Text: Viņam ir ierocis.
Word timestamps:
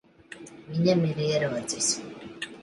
Viņam 0.77 1.05
ir 1.09 1.21
ierocis. 1.27 1.93